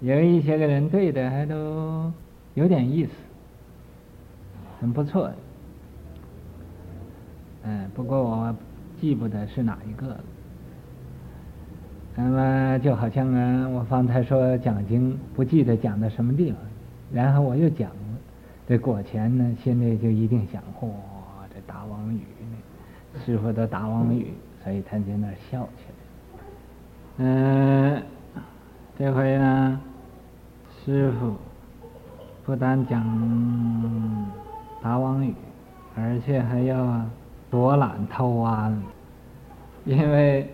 [0.00, 2.12] 有一些个人对的还都
[2.52, 3.12] 有点意思，
[4.80, 5.30] 很不错。
[7.62, 8.54] 嗯，不过我
[9.00, 10.20] 记不得是哪一个了。
[12.16, 16.60] 那么就好像啊，我方才说讲经，不记得讲到什么地方，
[17.12, 17.90] 然后我又讲。
[18.68, 20.92] 这果前呢，心里就一定想：嚯、哦，
[21.48, 22.58] 这大王语呢，
[23.24, 27.24] 师傅的大王语，所以他在那儿笑起来。
[27.24, 28.02] 嗯、呃，
[28.98, 29.80] 这回呢，
[30.84, 31.34] 师傅
[32.44, 33.02] 不但讲
[34.82, 35.32] 大王语，
[35.96, 37.02] 而且还要
[37.50, 38.78] 躲懒偷安。
[39.86, 40.46] 因为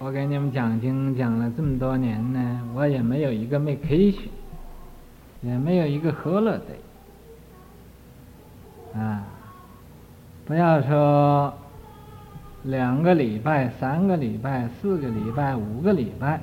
[0.00, 4.24] 我给你们讲经讲了这么多年呢，我也没有一个没可以选，
[5.42, 6.64] 也没有一个合了的。
[8.94, 9.22] 啊，
[10.44, 11.54] 不要说
[12.64, 16.40] 两个礼拜、三个礼拜、四个礼拜、五个礼拜，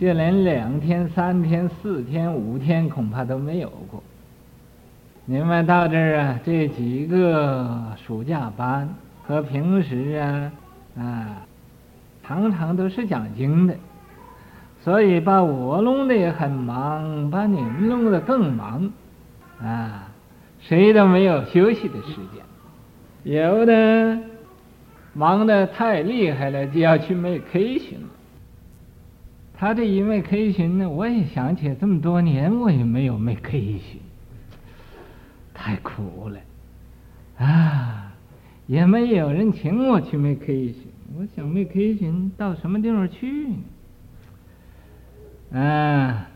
[0.00, 4.02] 就连两天、三天、四天、五天，恐怕都没有过。
[5.26, 8.88] 你们到这儿啊，这几个暑假班
[9.26, 10.52] 和平时啊，
[10.98, 11.36] 啊，
[12.22, 13.74] 常常都是讲经的，
[14.82, 18.90] 所以把我弄得也很忙，把你们弄得更忙，
[19.62, 20.08] 啊。
[20.66, 22.42] 谁都没有休息的时间，
[23.22, 24.18] 有的
[25.12, 28.08] 忙得太厉害了，就要去没 K 巡了。
[29.56, 34.00] 他这一没 K 巡呢，我也想起这么多年我也没有没 K 巡，
[35.52, 36.40] 太苦了
[37.38, 38.12] 啊！
[38.66, 40.76] 也没有人请我去没 K 巡，
[41.18, 43.48] 我想没 K 巡到什么地方去
[45.50, 45.60] 呢？
[45.60, 46.26] 啊，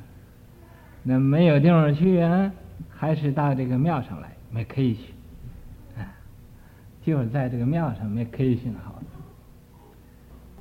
[1.03, 2.53] 那没有地方去啊。
[2.99, 5.15] 还是到这个庙上来没可以去，
[5.97, 6.03] 啊，
[7.01, 9.01] 就是在这个庙上没可以去好。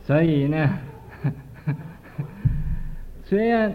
[0.04, 0.70] 所以呢，
[3.26, 3.74] 虽然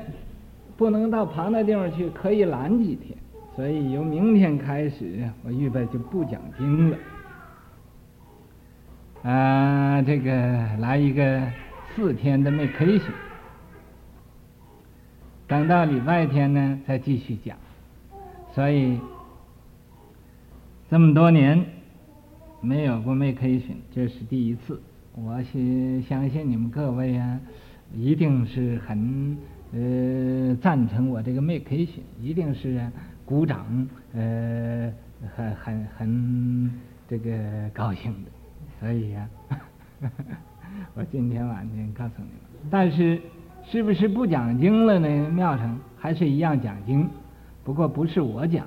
[0.77, 3.19] 不能到旁的地方去，可以拦几天。
[3.55, 6.99] 所以由明天开始，我预备就不讲经了。
[9.25, 10.33] 啊，这个
[10.79, 11.43] 来一个
[11.95, 13.07] 四天的没可以去，
[15.47, 17.59] 等到礼拜天呢，再继续讲。
[18.55, 19.01] 所以
[20.91, 21.65] 这么多年
[22.61, 24.79] 没有过没可以选，这是第一次。
[25.15, 27.41] 我是相信你们各位啊，
[27.95, 29.37] 一定是很
[29.73, 32.87] 呃赞成我这个没可以选，一定是
[33.25, 34.93] 鼓掌呃
[35.35, 36.71] 很很很
[37.09, 38.31] 这个高兴的。
[38.79, 39.57] 所以呀、啊，
[40.95, 43.19] 我今天晚上告诉你们，但是
[43.65, 45.31] 是不是不讲经了呢？
[45.31, 47.09] 庙上还是一样讲经。
[47.65, 48.67] 不过不是我讲，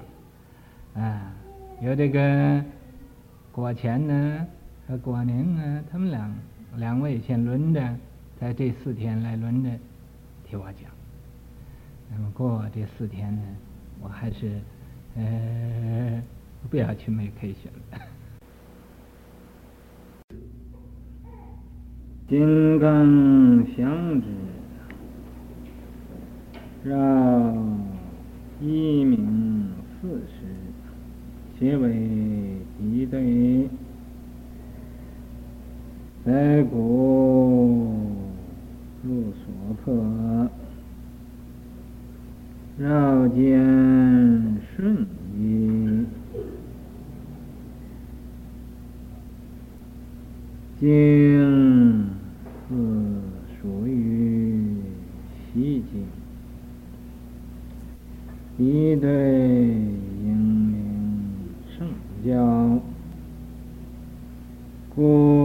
[0.95, 1.33] 啊，
[1.81, 2.63] 有这个
[3.51, 4.47] 果前呢
[4.87, 6.33] 和果宁啊，他们两
[6.77, 7.95] 两位先轮着，
[8.39, 9.69] 在这四天来轮着
[10.45, 10.89] 替我讲。
[12.09, 13.41] 那么过这四天呢，
[13.99, 14.61] 我还是
[15.15, 16.23] 呃
[16.69, 17.99] 不要去没 K 选了。
[22.27, 23.05] 金刚
[23.75, 24.27] 相之，
[26.83, 26.95] 绕
[28.61, 29.67] 一名
[30.01, 30.45] 四时，
[31.59, 31.93] 皆为
[32.77, 33.69] 敌对。
[36.25, 37.99] 在古
[39.03, 39.93] 入所破，
[42.79, 45.05] 绕见顺
[45.37, 46.05] 意，
[50.79, 51.94] 经
[58.57, 59.09] 一对
[60.23, 60.77] 英灵
[61.77, 61.85] 圣
[62.25, 62.79] 教，
[64.95, 65.44] 故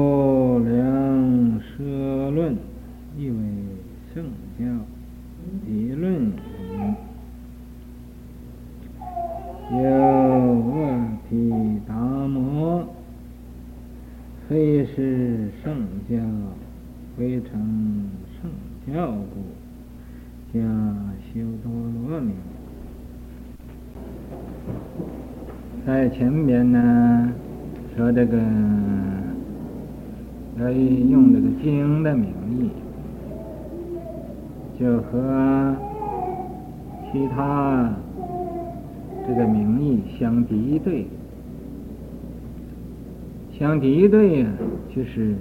[43.80, 44.48] 敌对呀，
[44.94, 45.34] 就是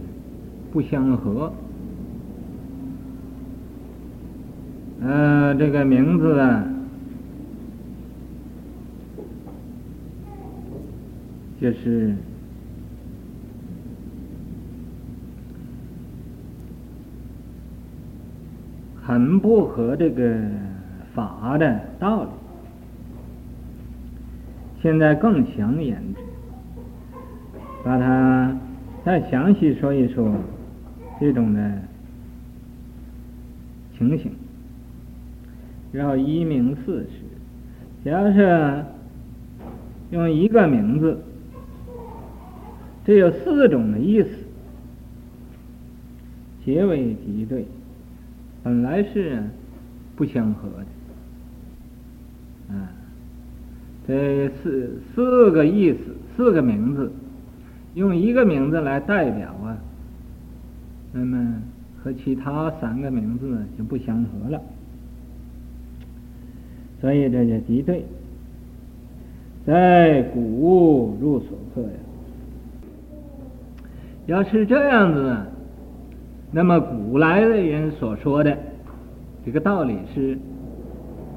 [0.72, 1.52] 不相合。
[5.02, 6.66] 呃，这个名字啊，
[11.60, 12.16] 就是
[19.02, 20.38] 很不合这个
[21.14, 22.30] 法的道理。
[24.82, 26.29] 现在更详言之，把它
[29.10, 30.32] 再详细说一说
[31.20, 31.82] 这种的
[33.98, 34.32] 情形。
[35.92, 37.10] 然后一名四时，
[38.06, 38.86] 假设
[40.12, 41.18] 用一个名字，
[43.04, 44.30] 这有四种的意思，
[46.64, 47.66] 结为敌对，
[48.62, 49.42] 本来是
[50.16, 50.70] 不相合
[52.70, 52.76] 的。
[52.76, 52.92] 啊，
[54.08, 55.98] 这四四个意思，
[56.38, 57.12] 四个名字，
[57.96, 59.78] 用一个名字来代表啊，
[61.12, 61.62] 那么
[62.02, 64.62] 和其他三个名字就不相合了。
[67.02, 68.06] 所以这就敌对，
[69.66, 71.90] 在古物入所破呀。
[74.28, 75.36] 要是这样子，
[76.52, 78.56] 那么古来的人所说的
[79.46, 80.38] 这个道理是，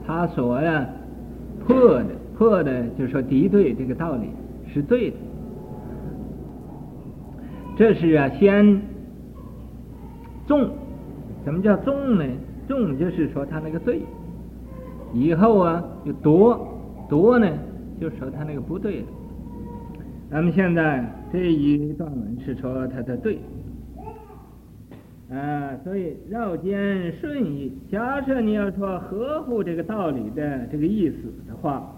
[0.07, 0.87] 他所呀
[1.65, 4.29] 破的破的，就说敌对这个道理
[4.73, 5.17] 是对的。
[7.77, 8.81] 这是啊，先
[10.47, 10.71] 纵，
[11.45, 12.25] 什么叫纵呢？
[12.69, 14.01] 纵就是说他那个对。
[15.15, 16.59] 以后啊，就夺
[17.09, 17.47] 夺呢，
[18.01, 19.07] 就说他那个不对了。
[20.31, 23.39] 那么现在这一段文是说他的对，
[25.31, 27.73] 啊，所以绕肩顺意。
[27.91, 31.17] 假设你要说合乎这个道理的这个意思
[31.47, 31.95] 的话，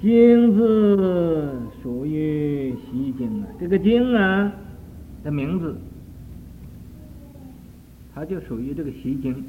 [0.00, 2.65] 经字属于
[2.96, 4.52] 西经啊，这个经啊
[5.22, 5.76] 的名字，
[8.14, 9.44] 它就属于这个西经。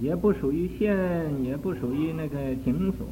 [0.00, 0.96] 也不属于县，
[1.42, 3.04] 也不属于那个警所，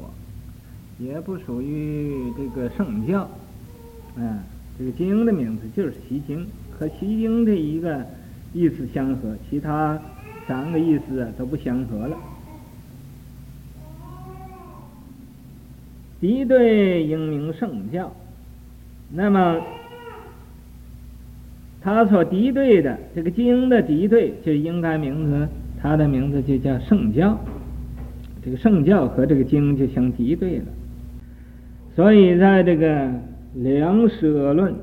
[0.97, 3.29] 也不属于这个圣教，
[4.15, 4.39] 嗯，
[4.79, 8.05] 这个经的名字就是西经，和西经的一个
[8.53, 9.99] 意思相合，其他
[10.47, 12.17] 三个意思都不相合了。
[16.21, 18.15] 敌对英明圣教，
[19.11, 19.61] 那么
[21.81, 25.47] 他所敌对的这个经的敌对就应该名字。
[25.79, 27.37] 他的名字就叫圣教，
[28.43, 30.65] 这个圣教和这个经就相敌对了，
[31.95, 33.07] 所以在这个
[33.53, 34.73] 梁舍论，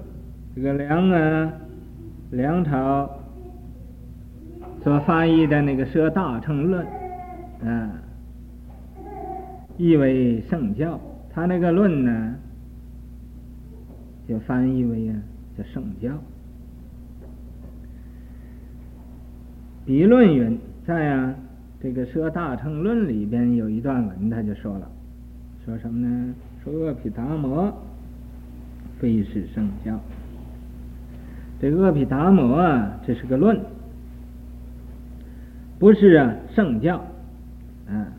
[0.54, 1.52] 这个梁啊，
[2.30, 3.10] 梁朝
[4.84, 6.86] 所翻译的那个《舍大乘论》
[7.68, 7.90] 啊，
[9.76, 12.34] 译为圣教，他那个论呢，
[14.28, 15.14] 就翻译为啊
[15.56, 16.10] 叫圣教，
[19.84, 20.58] 比论云。
[20.86, 21.34] 在啊，
[21.80, 24.86] 这个《摄大乘论》里边有一段文，他就说了，
[25.64, 26.34] 说什么呢？
[26.62, 27.72] 说阿毗达摩
[28.98, 29.98] 非是圣教。
[31.58, 33.58] 这个阿毗达摩啊，这是个论，
[35.78, 37.02] 不是啊圣教，
[37.88, 38.12] 啊，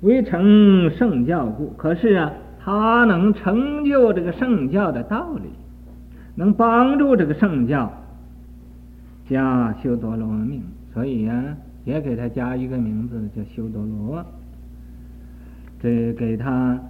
[0.00, 1.68] 未成圣教故。
[1.76, 2.32] 可是啊，
[2.64, 5.50] 他能成就这个圣教的道理，
[6.34, 7.92] 能帮助这个圣教
[9.28, 10.62] 加修多罗命，
[10.94, 14.24] 所以呀、啊，也给他加一个名字叫修多罗。
[15.82, 16.80] 这给他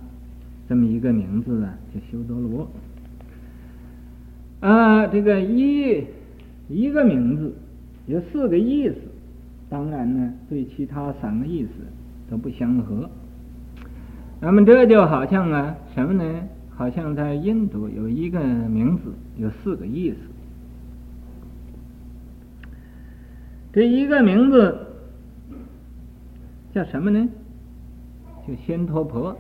[0.69, 2.71] 这么一个名字啊，叫修多罗。
[4.61, 6.05] 啊，这个一
[6.69, 7.53] 一个名字
[8.07, 8.95] 有四个意思，
[9.69, 11.71] 当然呢，对其他三个意思
[12.31, 13.11] 都不相合。
[14.45, 16.41] 那么这就好像啊，什么呢？
[16.77, 19.05] 好像在印度有一个名字
[19.39, 20.19] 有四个意思。
[23.73, 24.87] 这一个名字
[26.75, 27.27] 叫什么呢？
[28.47, 29.35] 叫仙陀婆。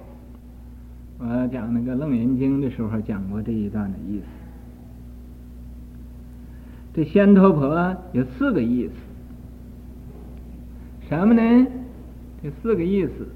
[1.18, 4.24] 我讲那个《楞严经》的时候讲过这一段的意思。
[6.94, 8.94] 这仙陀婆有四个意思，
[11.10, 11.66] 什么呢？
[12.42, 13.28] 这四个意思，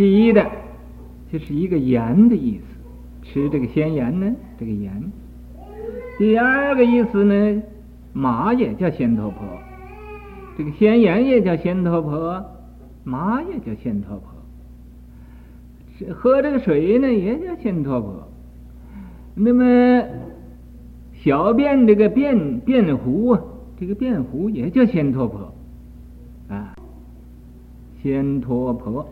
[0.00, 0.50] 第一的，
[1.30, 2.64] 就是一个盐的意思，
[3.22, 5.12] 吃这个鲜盐呢，这个盐。
[6.16, 7.62] 第二个意思呢，
[8.14, 9.40] 马也叫仙陀婆，
[10.56, 12.42] 这个鲜盐也叫仙陀婆，
[13.04, 14.24] 马也叫仙陀婆。
[16.14, 18.26] 喝这个水呢，也叫仙陀婆。
[19.34, 20.02] 那么
[21.22, 23.42] 小便这个便便壶啊，
[23.78, 25.52] 这个便壶也叫仙陀婆
[26.48, 26.74] 啊，
[28.02, 29.06] 仙陀婆。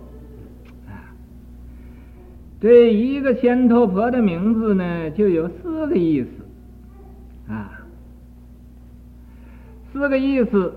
[2.61, 7.81] 这一个仙头婆的名字呢，就有四个意思啊，
[9.93, 10.73] 四个意思。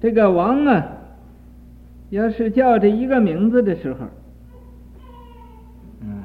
[0.00, 0.86] 这个王啊。
[2.10, 4.06] 要是叫这一个名字的时候，
[6.00, 6.22] 嗯，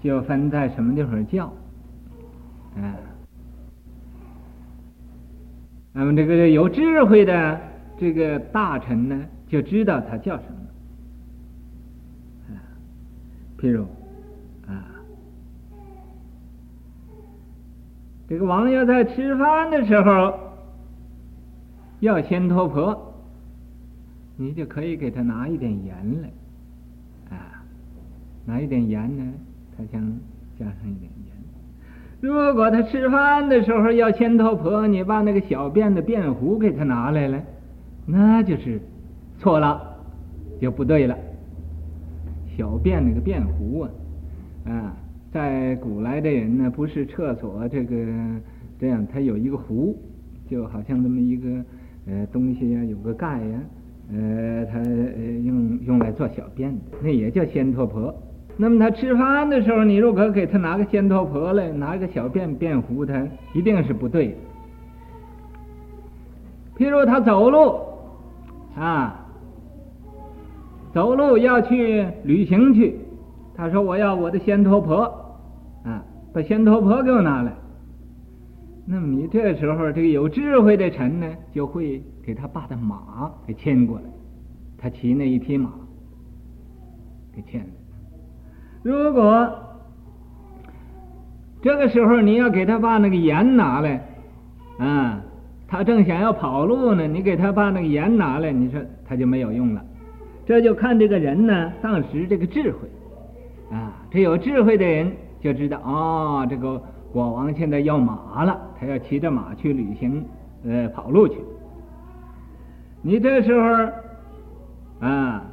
[0.00, 1.52] 就分在什么地方叫，
[2.76, 2.94] 嗯，
[5.92, 7.60] 那么这个有智慧的
[7.98, 10.44] 这个大臣呢，就知道他叫什
[12.48, 12.62] 么，啊，
[13.58, 13.82] 譬如
[14.66, 14.86] 啊，
[18.28, 20.38] 这个王爷在吃饭的时候
[21.98, 23.08] 要仙陀婆。
[24.36, 27.62] 你就可以给他拿一点盐来，啊，
[28.46, 29.22] 拿一点盐呢，
[29.76, 30.00] 他想
[30.58, 31.36] 加上一点盐。
[32.22, 37.42] 如果他吃饭的时候要仙陀婆，你把那个小便的便壶给他拿来了，
[38.06, 38.80] 那就是
[39.40, 39.96] 错了，
[40.60, 41.16] 就不对了。
[42.56, 44.96] 小便那个便壶啊，啊，
[45.32, 47.96] 在古来的人呢，不是厕所这个
[48.78, 49.96] 这样，它有一个壶，
[50.48, 51.48] 就好像这么一个
[52.06, 53.60] 呃东西呀，有个盖呀。
[54.12, 54.80] 呃，他
[55.44, 58.12] 用用来做小便的，那也叫仙陀婆。
[58.56, 64.34] 那么他吃饭的时候，你如果给他拿个仙陀婆来，拿个小便便壶，他一定是不对的。
[66.76, 67.78] 譬如他走路
[68.74, 69.29] 啊，
[70.92, 72.98] 走路要去旅行去，
[73.54, 75.02] 他说我要我的仙托婆
[75.84, 77.52] 啊，把仙托婆给我拿来。
[78.86, 84.04] 那么你这时候，这个有智慧的臣呢，就会给他爸的马给牵过来，
[84.76, 85.70] 他骑那一匹马
[87.34, 87.66] 给牵来。
[88.82, 89.48] 如果
[91.62, 94.08] 这个时候你要给他把那个盐拿来，
[94.78, 95.22] 啊，
[95.68, 99.84] 他正想要跑路呢，你给他把那个盐拿来，你说他就没有用了。
[100.50, 102.78] 这就看这个人呢，当时这个智慧，
[103.70, 106.82] 啊，这有智慧的人就知道，哦，这个。
[107.12, 110.24] 国王现在要马了，他要骑着马去旅行，
[110.64, 111.38] 呃，跑路去。
[113.02, 115.44] 你这时候啊，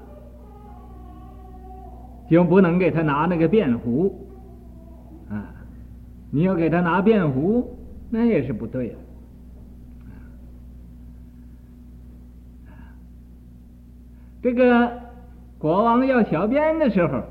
[2.30, 4.28] 就不能给他拿那个便壶
[5.30, 5.50] 啊，
[6.32, 7.76] 你要给他拿便壶，
[8.12, 8.96] 那也是不对啊。
[14.48, 14.90] 这个
[15.58, 17.22] 国王要小便的时候，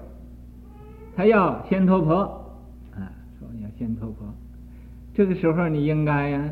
[1.17, 2.15] 他要仙陀婆
[2.95, 3.09] 啊，
[3.41, 3.69] 说要。
[3.79, 4.29] 仙陀婆，
[5.15, 6.51] 这个时候你应该呀，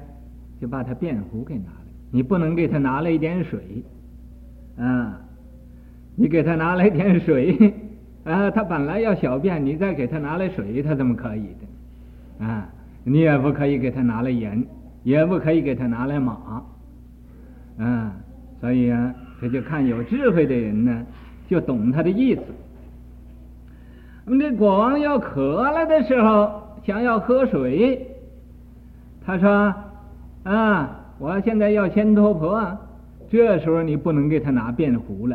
[0.59, 1.85] 就把他便壶给拿来。
[2.11, 3.85] 你不能给他拿来一点水，
[4.79, 5.21] 啊，
[6.17, 7.75] 你给他拿来点水，
[8.25, 11.49] 啊，他本来要小便，你再给他拿来水，他怎么可以
[12.41, 12.47] 的？
[12.47, 12.67] 啊，
[13.05, 14.65] 你也不可以给他拿来盐，
[15.03, 16.63] 也不可以给他拿来马，
[17.77, 18.17] 啊，
[18.63, 21.07] 所以啊，这就看有智慧的人呢，
[21.49, 22.41] 就懂他的意思。
[24.25, 26.63] 那么这国王要渴了的时候。
[26.85, 28.07] 想要喝水，
[29.25, 29.75] 他说
[30.45, 32.77] ：“啊，我现在要仙陀婆。”
[33.33, 35.35] 这时候你不能给他拿便壶了，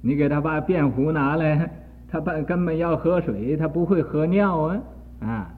[0.00, 1.70] 你给他把便壶拿来，
[2.10, 4.80] 他本根本要喝水，他不会喝尿啊
[5.20, 5.50] 啊！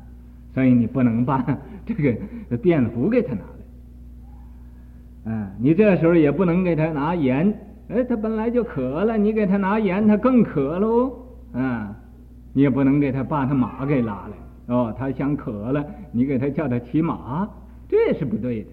[0.52, 1.46] 所以你不能把
[1.86, 3.40] 这个便壶给他拿
[5.28, 5.34] 来。
[5.34, 7.52] 啊，你这时候也不能给他拿盐，
[7.88, 11.12] 哎，他本来就渴了，你给他拿盐，他更渴喽
[11.52, 11.94] 啊！
[12.54, 17.48] 你也不能给他把他马给拉来哦，他想渴了，你给他叫他骑马，
[17.88, 18.68] 这是不对的。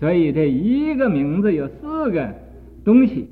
[0.00, 2.28] 所以这一个名字有四个
[2.84, 3.28] 东西。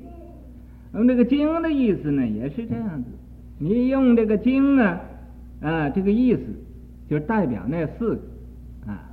[0.91, 3.09] 那么这个经的意思呢，也是这样子。
[3.57, 5.01] 你用这个经啊，
[5.61, 6.41] 啊，这个意思
[7.09, 8.21] 就代表那四个
[8.91, 9.09] 啊。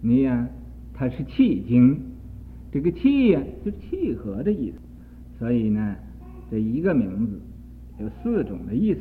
[0.00, 0.48] 你呀、啊，
[0.92, 1.98] 它是气经，
[2.74, 4.78] 这个契呀、就是契合的意思。
[5.38, 5.94] 所以呢，
[6.50, 7.40] 这一个名字
[8.00, 9.00] 有四种的意思。